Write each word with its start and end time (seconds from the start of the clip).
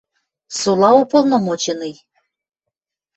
–Сола 0.59 0.89
уполномоченный... 1.01 1.93